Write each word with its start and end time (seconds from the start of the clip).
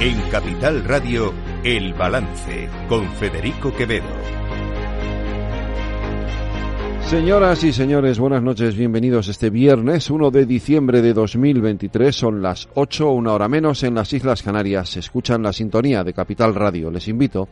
En 0.00 0.16
Capital 0.30 0.84
Radio, 0.84 1.34
El 1.64 1.92
Balance, 1.92 2.68
con 2.88 3.10
Federico 3.14 3.74
Quevedo. 3.74 4.06
Señoras 7.08 7.64
y 7.64 7.72
señores, 7.72 8.20
buenas 8.20 8.40
noches, 8.40 8.76
bienvenidos 8.76 9.26
este 9.26 9.50
viernes 9.50 10.08
1 10.08 10.30
de 10.30 10.46
diciembre 10.46 11.02
de 11.02 11.12
2023. 11.12 12.14
Son 12.14 12.40
las 12.40 12.68
8, 12.74 13.10
una 13.10 13.32
hora 13.32 13.48
menos 13.48 13.82
en 13.82 13.96
las 13.96 14.12
Islas 14.12 14.44
Canarias. 14.44 14.90
Se 14.90 15.00
escuchan 15.00 15.42
la 15.42 15.52
sintonía 15.52 16.04
de 16.04 16.14
Capital 16.14 16.54
Radio. 16.54 16.92
Les 16.92 17.08
invito 17.08 17.48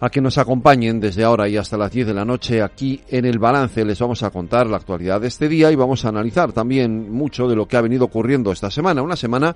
a 0.00 0.10
que 0.10 0.20
nos 0.20 0.38
acompañen 0.38 0.98
desde 0.98 1.22
ahora 1.22 1.48
y 1.48 1.56
hasta 1.56 1.76
las 1.76 1.92
10 1.92 2.08
de 2.08 2.14
la 2.14 2.24
noche 2.24 2.62
aquí 2.62 3.00
en 3.06 3.26
el 3.26 3.38
balance. 3.38 3.84
Les 3.84 4.00
vamos 4.00 4.24
a 4.24 4.30
contar 4.30 4.66
la 4.66 4.78
actualidad 4.78 5.20
de 5.20 5.28
este 5.28 5.48
día 5.48 5.70
y 5.70 5.76
vamos 5.76 6.04
a 6.04 6.08
analizar 6.08 6.52
también 6.52 7.12
mucho 7.12 7.46
de 7.46 7.54
lo 7.54 7.68
que 7.68 7.76
ha 7.76 7.80
venido 7.80 8.06
ocurriendo 8.06 8.50
esta 8.50 8.72
semana. 8.72 9.02
Una 9.02 9.14
semana 9.14 9.54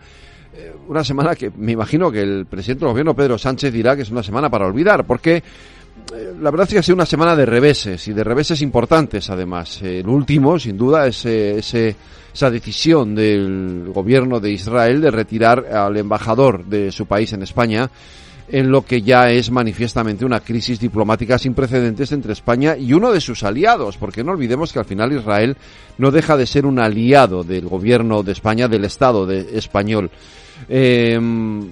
eh, 0.55 0.73
una 0.89 1.05
semana 1.05 1.35
que 1.35 1.51
me 1.57 1.73
imagino 1.73 2.11
que 2.11 2.21
el 2.21 2.47
presidente 2.47 2.85
del 2.85 2.93
gobierno 2.93 3.15
Pedro 3.15 3.39
Sánchez 3.39 3.73
dirá 3.73 3.95
que 3.95 4.03
es 4.03 4.11
una 4.11 4.23
semana 4.23 4.51
para 4.51 4.67
olvidar, 4.67 5.05
porque 5.05 5.37
eh, 5.37 6.35
la 6.41 6.51
verdad 6.51 6.67
es 6.67 6.73
que 6.75 6.79
ha 6.79 6.83
sido 6.83 6.97
una 6.97 7.07
semana 7.07 7.37
de 7.37 7.47
reveses 7.47 8.07
y 8.09 8.13
de 8.13 8.25
reveses 8.25 8.61
importantes 8.63 9.31
además. 9.31 9.81
El 9.83 10.09
último, 10.09 10.59
sin 10.59 10.77
duda, 10.77 11.07
es 11.07 11.25
ese, 11.25 11.95
esa 12.33 12.51
decisión 12.51 13.15
del 13.15 13.91
gobierno 13.95 14.41
de 14.41 14.51
Israel 14.51 15.01
de 15.01 15.11
retirar 15.11 15.67
al 15.67 15.97
embajador 15.97 16.65
de 16.65 16.91
su 16.91 17.07
país 17.07 17.33
en 17.33 17.43
España 17.43 17.91
en 18.53 18.71
lo 18.71 18.85
que 18.85 19.02
ya 19.02 19.30
es 19.30 19.51
manifiestamente 19.51 20.24
una 20.24 20.41
crisis 20.41 20.80
diplomática 20.80 21.39
sin 21.39 21.55
precedentes 21.55 22.11
entre 22.13 22.33
España 22.33 22.77
y 22.77 22.93
uno 22.93 23.13
de 23.13 23.21
sus 23.21 23.43
aliados, 23.45 23.96
porque 23.96 24.24
no 24.24 24.33
olvidemos 24.33 24.73
que 24.73 24.80
al 24.80 24.85
final 24.85 25.13
Israel 25.13 25.57
no 25.99 26.11
deja 26.11 26.37
de 26.37 26.46
ser 26.46 26.67
un 26.67 26.79
aliado 26.79 27.45
del 27.45 27.69
gobierno 27.69 28.23
de 28.23 28.33
España, 28.33 28.69
del 28.69 28.85
Estado 28.85 29.27
de 29.27 29.57
español. 29.57 30.11
Em, 30.69 31.69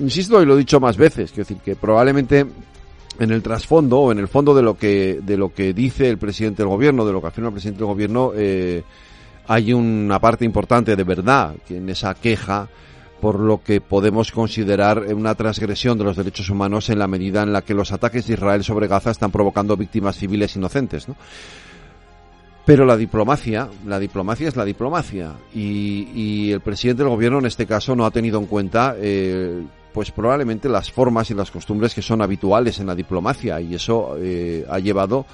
insisto 0.00 0.42
y 0.42 0.46
lo 0.46 0.54
he 0.54 0.58
dicho 0.58 0.80
más 0.80 0.96
veces, 0.96 1.30
quiero 1.30 1.48
decir 1.48 1.62
que 1.64 1.76
probablemente 1.76 2.46
en 3.18 3.30
el 3.30 3.42
trasfondo 3.42 3.98
o 3.98 4.12
en 4.12 4.18
el 4.18 4.28
fondo 4.28 4.54
de 4.54 4.62
lo 4.62 4.76
que 4.76 5.20
de 5.22 5.36
lo 5.36 5.52
que 5.52 5.74
dice 5.74 6.08
el 6.08 6.18
presidente 6.18 6.62
del 6.62 6.68
gobierno, 6.68 7.04
de 7.04 7.12
lo 7.12 7.20
que 7.20 7.28
afirma 7.28 7.48
el 7.48 7.54
presidente 7.54 7.78
del 7.80 7.88
gobierno, 7.88 8.32
eh, 8.34 8.82
hay 9.46 9.72
una 9.72 10.18
parte 10.18 10.44
importante 10.44 10.96
de 10.96 11.04
verdad 11.04 11.54
en 11.68 11.88
esa 11.88 12.14
queja 12.14 12.68
por 13.20 13.38
lo 13.38 13.62
que 13.62 13.80
podemos 13.80 14.32
considerar 14.32 14.98
una 15.14 15.34
transgresión 15.34 15.98
de 15.98 16.04
los 16.04 16.16
derechos 16.16 16.48
humanos 16.48 16.88
en 16.88 16.98
la 16.98 17.06
medida 17.06 17.42
en 17.42 17.52
la 17.52 17.62
que 17.62 17.74
los 17.74 17.92
ataques 17.92 18.26
de 18.26 18.34
Israel 18.34 18.64
sobre 18.64 18.88
Gaza 18.88 19.10
están 19.10 19.30
provocando 19.30 19.76
víctimas 19.76 20.16
civiles 20.16 20.56
inocentes, 20.56 21.06
¿no? 21.06 21.16
Pero 22.70 22.86
la 22.86 22.96
diplomacia, 22.96 23.68
la 23.84 23.98
diplomacia 23.98 24.46
es 24.46 24.54
la 24.54 24.64
diplomacia 24.64 25.32
y, 25.52 26.52
el 26.52 26.60
presidente 26.60 27.02
del 27.02 27.10
gobierno 27.10 27.40
en 27.40 27.46
este 27.46 27.66
caso 27.66 27.96
no 27.96 28.06
ha 28.06 28.12
tenido 28.12 28.38
en 28.38 28.46
cuenta, 28.46 28.94
eh, 28.96 29.60
pues 29.92 30.12
probablemente 30.12 30.68
las 30.68 30.92
formas 30.92 31.28
y 31.32 31.34
las 31.34 31.50
costumbres 31.50 31.92
que 31.92 32.00
son 32.00 32.22
habituales 32.22 32.78
en 32.78 32.86
la 32.86 32.94
diplomacia 32.94 33.60
y 33.60 33.74
eso 33.74 34.14
eh, 34.20 34.64
ha 34.70 34.78
llevado 34.78 35.26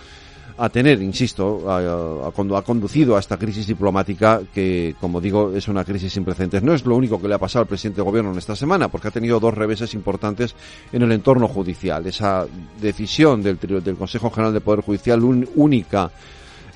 a 0.57 0.71
tener, 0.71 1.03
insisto, 1.03 1.71
a, 1.71 2.27
ha 2.27 2.63
conducido 2.63 3.17
a 3.17 3.21
esta 3.21 3.37
crisis 3.37 3.67
diplomática 3.67 4.41
que, 4.55 4.97
como 4.99 5.21
digo, 5.21 5.53
es 5.55 5.69
una 5.69 5.85
crisis 5.85 6.15
sin 6.15 6.25
precedentes. 6.25 6.63
No 6.63 6.73
es 6.73 6.87
lo 6.87 6.97
único 6.97 7.21
que 7.21 7.29
le 7.29 7.35
ha 7.35 7.39
pasado 7.39 7.65
al 7.65 7.69
presidente 7.69 7.97
del 7.97 8.07
gobierno 8.07 8.33
en 8.33 8.39
esta 8.39 8.57
semana, 8.57 8.89
porque 8.89 9.09
ha 9.09 9.11
tenido 9.11 9.39
dos 9.41 9.53
reveses 9.53 9.93
importantes 9.93 10.55
en 10.91 11.03
el 11.03 11.13
entorno 11.13 11.49
judicial. 11.49 12.07
Esa 12.07 12.47
decisión 12.81 13.43
del, 13.43 13.59
del 13.59 13.97
Consejo 13.97 14.31
General 14.31 14.55
de 14.55 14.63
Poder 14.63 14.81
Judicial 14.81 15.23
única 15.23 16.11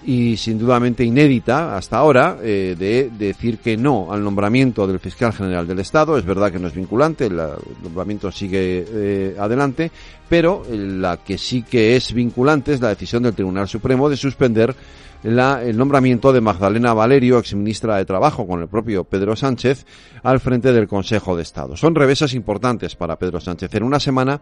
y 0.05 0.37
sin 0.37 0.59
dudamente 0.59 1.05
inédita 1.05 1.77
hasta 1.77 1.99
ahora 1.99 2.39
eh, 2.43 2.75
de 2.79 3.11
decir 3.19 3.59
que 3.59 3.77
no 3.77 4.13
al 4.13 4.23
nombramiento 4.23 4.87
del 4.87 4.99
fiscal 4.99 5.33
general 5.33 5.67
del 5.67 5.81
Estado. 5.81 6.17
Es 6.17 6.25
verdad 6.25 6.51
que 6.51 6.59
no 6.59 6.69
es 6.69 6.75
vinculante, 6.75 7.27
el, 7.27 7.41
nombramiento 7.83 8.33
sigue 8.33 8.85
eh, 8.89 9.37
adelante, 9.39 9.91
pero 10.29 10.65
la 10.71 11.19
que 11.19 11.37
sí 11.37 11.63
que 11.63 11.97
es 11.97 12.13
vinculante 12.13 12.73
es 12.73 12.81
la 12.81 12.89
decisión 12.89 13.23
del 13.23 13.35
Tribunal 13.35 13.69
Supremo 13.69 14.09
de 14.09 14.17
suspender 14.17 14.75
la, 15.23 15.63
el 15.63 15.77
nombramiento 15.77 16.33
de 16.33 16.41
Magdalena 16.41 16.95
Valerio, 16.95 17.39
exministra 17.39 17.97
de 17.97 18.07
Trabajo, 18.07 18.47
con 18.47 18.63
el 18.63 18.69
propio 18.69 19.05
Pedro 19.05 19.37
Sánchez, 19.37 19.85
al 20.23 20.41
frente 20.41 20.73
del 20.73 20.89
Consejo 20.89 21.37
de 21.37 21.43
Estado. 21.43 21.77
Son 21.77 21.95
revesas 21.95 22.33
importantes 22.33 22.97
para 22.97 23.19
Pedro 23.19 23.39
Sánchez 23.39 23.75
en 23.75 23.83
una 23.83 24.01
semana 24.01 24.41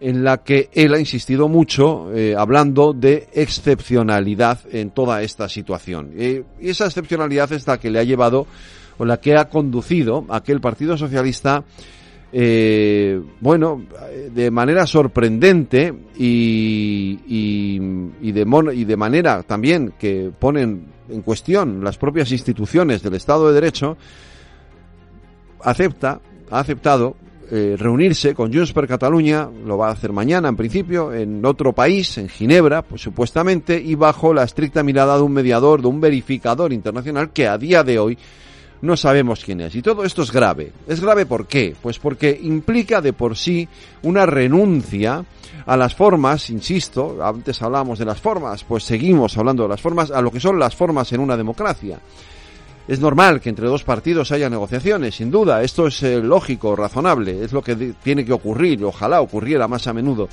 en 0.00 0.22
la 0.24 0.38
que 0.38 0.70
él 0.72 0.94
ha 0.94 0.98
insistido 0.98 1.48
mucho 1.48 2.12
eh, 2.14 2.34
hablando 2.36 2.92
de 2.92 3.28
excepcionalidad 3.32 4.60
en 4.70 4.90
toda 4.90 5.22
esta 5.22 5.48
situación. 5.48 6.12
y 6.16 6.68
esa 6.68 6.86
excepcionalidad 6.86 7.52
es 7.52 7.66
la 7.66 7.78
que 7.78 7.90
le 7.90 7.98
ha 7.98 8.04
llevado 8.04 8.46
o 8.98 9.04
la 9.04 9.20
que 9.20 9.36
ha 9.36 9.48
conducido 9.48 10.24
a 10.28 10.42
que 10.42 10.52
el 10.52 10.60
Partido 10.60 10.96
Socialista 10.96 11.64
eh, 12.30 13.20
bueno, 13.40 13.86
de 14.34 14.50
manera 14.50 14.86
sorprendente 14.86 15.94
y, 16.16 17.18
y, 17.26 18.32
de 18.32 18.72
y 18.74 18.84
de 18.84 18.96
manera 18.96 19.42
también 19.42 19.94
que 19.98 20.30
ponen 20.38 20.88
en 21.08 21.22
cuestión 21.22 21.82
las 21.82 21.96
propias 21.96 22.30
instituciones 22.30 23.02
del 23.02 23.14
Estado 23.14 23.48
de 23.48 23.54
Derecho, 23.54 23.96
acepta, 25.62 26.20
ha 26.50 26.60
aceptado 26.60 27.16
eh, 27.50 27.76
reunirse 27.78 28.34
con 28.34 28.52
Junts 28.52 28.72
per 28.72 28.86
Cataluña, 28.86 29.48
lo 29.64 29.78
va 29.78 29.88
a 29.88 29.92
hacer 29.92 30.12
mañana 30.12 30.48
en 30.48 30.56
principio, 30.56 31.12
en 31.12 31.44
otro 31.44 31.72
país, 31.72 32.18
en 32.18 32.28
Ginebra, 32.28 32.82
pues 32.82 33.00
supuestamente, 33.02 33.80
y 33.80 33.94
bajo 33.94 34.34
la 34.34 34.44
estricta 34.44 34.82
mirada 34.82 35.16
de 35.16 35.22
un 35.22 35.32
mediador, 35.32 35.80
de 35.80 35.88
un 35.88 36.00
verificador 36.00 36.72
internacional 36.72 37.30
que 37.30 37.48
a 37.48 37.56
día 37.56 37.82
de 37.82 37.98
hoy 37.98 38.18
no 38.82 38.96
sabemos 38.96 39.44
quién 39.44 39.60
es. 39.60 39.74
Y 39.74 39.82
todo 39.82 40.04
esto 40.04 40.22
es 40.22 40.30
grave. 40.30 40.72
¿Es 40.86 41.00
grave 41.00 41.26
por 41.26 41.46
qué? 41.46 41.74
Pues 41.80 41.98
porque 41.98 42.38
implica 42.42 43.00
de 43.00 43.12
por 43.12 43.36
sí 43.36 43.68
una 44.02 44.26
renuncia 44.26 45.24
a 45.66 45.76
las 45.76 45.94
formas, 45.94 46.50
insisto, 46.50 47.18
antes 47.22 47.60
hablábamos 47.62 47.98
de 47.98 48.04
las 48.04 48.20
formas, 48.20 48.64
pues 48.64 48.84
seguimos 48.84 49.36
hablando 49.36 49.64
de 49.64 49.68
las 49.70 49.80
formas, 49.80 50.10
a 50.10 50.20
lo 50.20 50.30
que 50.30 50.40
son 50.40 50.58
las 50.58 50.74
formas 50.74 51.12
en 51.12 51.20
una 51.20 51.36
democracia. 51.36 51.98
Es 52.88 53.00
normal 53.00 53.42
que 53.42 53.50
entre 53.50 53.66
dos 53.66 53.84
partidos 53.84 54.32
haya 54.32 54.48
negociaciones, 54.48 55.16
sin 55.16 55.30
duda. 55.30 55.62
Esto 55.62 55.88
es 55.88 56.02
eh, 56.02 56.22
lógico, 56.22 56.74
razonable. 56.74 57.44
Es 57.44 57.52
lo 57.52 57.60
que 57.60 57.76
tiene 58.02 58.24
que 58.24 58.32
ocurrir. 58.32 58.82
Ojalá 58.82 59.20
ocurriera 59.20 59.68
más 59.68 59.86
a 59.86 59.92
menudo. 59.92 60.26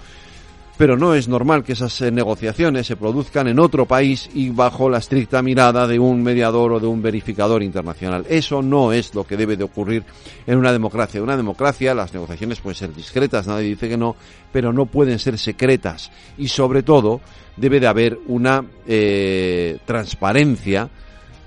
Pero 0.77 0.95
no 0.95 1.13
es 1.13 1.27
normal 1.27 1.65
que 1.65 1.73
esas 1.73 1.99
eh, 1.99 2.11
negociaciones 2.11 2.87
se 2.87 2.95
produzcan 2.95 3.49
en 3.49 3.59
otro 3.59 3.85
país 3.85 4.29
y 4.33 4.51
bajo 4.51 4.89
la 4.89 4.99
estricta 4.99 5.41
mirada 5.41 5.85
de 5.85 5.99
un 5.99 6.23
mediador 6.23 6.71
o 6.71 6.79
de 6.79 6.87
un 6.87 7.01
verificador 7.01 7.61
internacional. 7.61 8.25
Eso 8.29 8.61
no 8.61 8.93
es 8.93 9.13
lo 9.13 9.25
que 9.25 9.35
debe 9.35 9.57
de 9.57 9.65
ocurrir 9.65 10.05
en 10.47 10.57
una 10.57 10.71
democracia. 10.71 11.17
En 11.17 11.25
una 11.25 11.35
democracia 11.35 11.93
las 11.93 12.13
negociaciones 12.13 12.61
pueden 12.61 12.77
ser 12.77 12.93
discretas, 12.93 13.47
nadie 13.47 13.67
dice 13.67 13.89
que 13.89 13.97
no, 13.97 14.15
pero 14.53 14.71
no 14.71 14.85
pueden 14.85 15.19
ser 15.19 15.37
secretas. 15.37 16.09
Y 16.37 16.47
sobre 16.47 16.83
todo 16.83 17.19
debe 17.57 17.81
de 17.81 17.87
haber 17.87 18.17
una 18.27 18.63
eh, 18.87 19.77
transparencia 19.85 20.89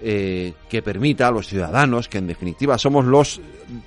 eh, 0.01 0.53
que 0.69 0.81
permita 0.81 1.27
a 1.27 1.33
los 1.33 1.49
ciudadanos, 1.49 2.09
que 2.09 2.19
en 2.19 2.29
definitiva 2.29 2.79
somos 2.79 3.05
los 3.05 3.41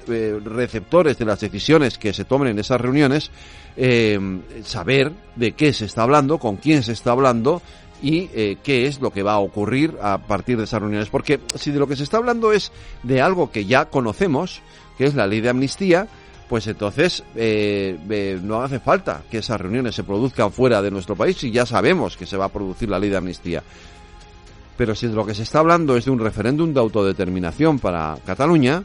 eh, 0.09 0.37
receptores 0.43 1.17
de 1.17 1.23
las 1.23 1.39
decisiones 1.39 1.97
que 1.97 2.11
se 2.11 2.25
tomen 2.25 2.49
en 2.49 2.59
esas 2.59 2.81
reuniones, 2.81 3.31
eh, 3.77 4.19
saber 4.65 5.13
de 5.37 5.53
qué 5.53 5.71
se 5.71 5.85
está 5.85 6.03
hablando, 6.03 6.37
con 6.37 6.57
quién 6.57 6.83
se 6.83 6.91
está 6.91 7.11
hablando 7.11 7.61
y 8.03 8.27
qué 8.63 8.87
es 8.87 8.99
lo 8.99 9.11
que 9.11 9.21
va 9.21 9.33
a 9.33 9.39
ocurrir 9.39 9.95
a 10.01 10.17
partir 10.17 10.57
de 10.57 10.63
esas 10.63 10.81
reuniones. 10.81 11.09
Porque 11.09 11.39
si 11.55 11.71
de 11.71 11.79
lo 11.79 11.87
que 11.87 11.95
se 11.95 12.03
está 12.03 12.17
hablando 12.17 12.51
es 12.51 12.71
de 13.03 13.21
algo 13.21 13.51
que 13.51 13.65
ya 13.65 13.85
conocemos, 13.85 14.61
que 14.97 15.05
es 15.05 15.13
la 15.13 15.27
ley 15.27 15.39
de 15.39 15.49
amnistía, 15.49 16.07
pues 16.49 16.65
entonces 16.65 17.23
no 18.41 18.63
hace 18.63 18.79
falta 18.79 19.21
que 19.29 19.37
esas 19.37 19.61
reuniones 19.61 19.93
se 19.93 20.03
produzcan 20.03 20.51
fuera 20.51 20.81
de 20.81 20.89
nuestro 20.89 21.15
país 21.15 21.43
y 21.43 21.51
ya 21.51 21.67
sabemos 21.67 22.17
que 22.17 22.25
se 22.25 22.37
va 22.37 22.45
a 22.45 22.49
producir 22.49 22.89
la 22.89 22.97
ley 22.97 23.11
de 23.11 23.17
amnistía. 23.17 23.63
Pero 24.81 24.95
si 24.95 25.05
de 25.05 25.13
lo 25.13 25.27
que 25.27 25.35
se 25.35 25.43
está 25.43 25.59
hablando 25.59 25.95
es 25.95 26.05
de 26.05 26.11
un 26.11 26.17
referéndum 26.17 26.73
de 26.73 26.79
autodeterminación 26.79 27.77
para 27.77 28.17
Cataluña, 28.25 28.83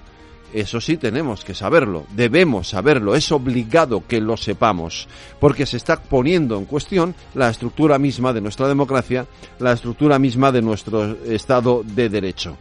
eso 0.53 0.79
sí 0.79 0.99
tenemos 0.99 1.43
que 1.43 1.55
saberlo, 1.55 2.05
debemos 2.15 2.69
saberlo, 2.69 3.15
es 3.15 3.33
obligado 3.33 4.07
que 4.07 4.21
lo 4.21 4.37
sepamos, 4.37 5.09
porque 5.41 5.65
se 5.65 5.79
está 5.79 5.97
poniendo 5.97 6.59
en 6.59 6.67
cuestión 6.67 7.15
la 7.35 7.49
estructura 7.49 7.99
misma 7.99 8.35
de 8.35 8.43
nuestra 8.43 8.69
democracia, 8.69 9.27
la 9.59 9.73
estructura 9.73 10.19
misma 10.19 10.53
de 10.53 10.61
nuestro 10.61 11.17
Estado 11.25 11.83
de 11.83 12.11
Derecho. 12.11 12.59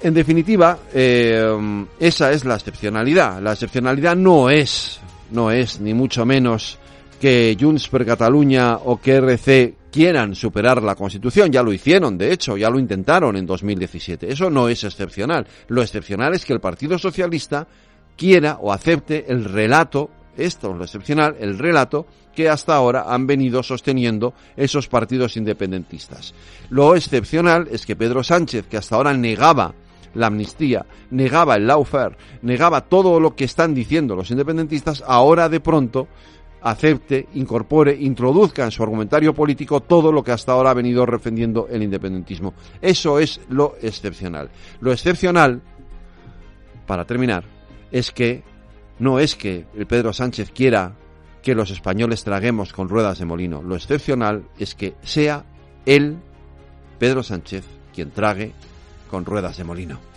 En 0.00 0.14
definitiva, 0.14 0.78
eh, 0.94 1.86
esa 2.00 2.32
es 2.32 2.46
la 2.46 2.54
excepcionalidad. 2.54 3.42
La 3.42 3.52
excepcionalidad 3.52 4.16
no 4.16 4.48
es, 4.48 4.98
no 5.30 5.50
es 5.50 5.78
ni 5.78 5.92
mucho 5.92 6.24
menos 6.24 6.78
que 7.20 7.54
Junts 7.60 7.86
per 7.88 8.06
Catalunya 8.06 8.76
o 8.76 8.98
que 8.98 9.16
RC 9.16 9.77
quieran 9.90 10.34
superar 10.34 10.82
la 10.82 10.94
Constitución. 10.94 11.50
Ya 11.50 11.62
lo 11.62 11.72
hicieron, 11.72 12.18
de 12.18 12.32
hecho, 12.32 12.56
ya 12.56 12.70
lo 12.70 12.78
intentaron 12.78 13.36
en 13.36 13.46
2017. 13.46 14.30
Eso 14.30 14.50
no 14.50 14.68
es 14.68 14.84
excepcional. 14.84 15.46
Lo 15.68 15.82
excepcional 15.82 16.34
es 16.34 16.44
que 16.44 16.52
el 16.52 16.60
Partido 16.60 16.98
Socialista 16.98 17.66
quiera 18.16 18.58
o 18.60 18.72
acepte 18.72 19.30
el 19.30 19.44
relato, 19.44 20.10
esto 20.36 20.72
es 20.72 20.76
lo 20.76 20.84
excepcional, 20.84 21.36
el 21.38 21.58
relato 21.58 22.06
que 22.34 22.48
hasta 22.48 22.74
ahora 22.74 23.06
han 23.08 23.26
venido 23.26 23.62
sosteniendo 23.62 24.34
esos 24.56 24.88
partidos 24.88 25.36
independentistas. 25.36 26.34
Lo 26.70 26.94
excepcional 26.94 27.68
es 27.70 27.84
que 27.84 27.96
Pedro 27.96 28.22
Sánchez, 28.22 28.66
que 28.66 28.76
hasta 28.76 28.96
ahora 28.96 29.12
negaba 29.14 29.74
la 30.14 30.28
amnistía, 30.28 30.86
negaba 31.10 31.56
el 31.56 31.66
lawfare, 31.66 32.16
negaba 32.42 32.82
todo 32.82 33.18
lo 33.20 33.34
que 33.34 33.44
están 33.44 33.74
diciendo 33.74 34.14
los 34.14 34.30
independentistas, 34.30 35.02
ahora 35.06 35.48
de 35.48 35.60
pronto 35.60 36.08
acepte, 36.62 37.28
incorpore, 37.34 37.94
introduzca 37.94 38.64
en 38.64 38.70
su 38.70 38.82
argumentario 38.82 39.34
político 39.34 39.80
todo 39.80 40.12
lo 40.12 40.22
que 40.22 40.32
hasta 40.32 40.52
ahora 40.52 40.70
ha 40.70 40.74
venido 40.74 41.06
defendiendo 41.06 41.68
el 41.70 41.82
independentismo. 41.82 42.54
Eso 42.80 43.18
es 43.18 43.40
lo 43.48 43.76
excepcional. 43.80 44.50
Lo 44.80 44.92
excepcional, 44.92 45.62
para 46.86 47.04
terminar, 47.04 47.44
es 47.90 48.10
que 48.10 48.42
no 48.98 49.18
es 49.18 49.36
que 49.36 49.66
el 49.76 49.86
Pedro 49.86 50.12
Sánchez 50.12 50.50
quiera 50.50 50.94
que 51.42 51.54
los 51.54 51.70
españoles 51.70 52.24
traguemos 52.24 52.72
con 52.72 52.88
ruedas 52.88 53.18
de 53.18 53.24
molino. 53.24 53.62
Lo 53.62 53.76
excepcional 53.76 54.44
es 54.58 54.74
que 54.74 54.94
sea 55.02 55.44
él, 55.86 56.18
Pedro 56.98 57.22
Sánchez, 57.22 57.64
quien 57.94 58.10
trague 58.10 58.52
con 59.10 59.24
ruedas 59.24 59.56
de 59.56 59.64
molino. 59.64 60.07